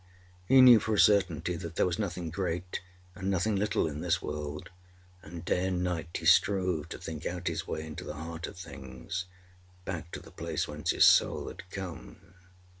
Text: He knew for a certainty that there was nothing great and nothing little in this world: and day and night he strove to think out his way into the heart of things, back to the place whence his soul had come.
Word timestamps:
He 0.47 0.61
knew 0.61 0.79
for 0.79 0.95
a 0.95 0.99
certainty 0.99 1.55
that 1.57 1.75
there 1.75 1.85
was 1.85 1.99
nothing 1.99 2.31
great 2.31 2.81
and 3.13 3.29
nothing 3.29 3.55
little 3.55 3.85
in 3.85 4.01
this 4.01 4.19
world: 4.19 4.71
and 5.21 5.45
day 5.45 5.67
and 5.67 5.83
night 5.83 6.09
he 6.17 6.25
strove 6.25 6.89
to 6.89 6.97
think 6.97 7.27
out 7.27 7.45
his 7.45 7.67
way 7.67 7.85
into 7.85 8.03
the 8.03 8.15
heart 8.15 8.47
of 8.47 8.57
things, 8.57 9.25
back 9.85 10.11
to 10.13 10.19
the 10.19 10.31
place 10.31 10.67
whence 10.67 10.89
his 10.89 11.05
soul 11.05 11.49
had 11.49 11.69
come. 11.69 12.33